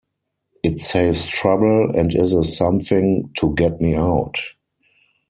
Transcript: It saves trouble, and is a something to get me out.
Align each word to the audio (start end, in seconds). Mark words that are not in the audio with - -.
It 0.63 0.79
saves 0.79 1.27
trouble, 1.27 1.95
and 1.95 2.11
is 2.15 2.33
a 2.33 2.43
something 2.43 3.29
to 3.37 3.53
get 3.53 3.79
me 3.79 3.93
out. 3.93 4.35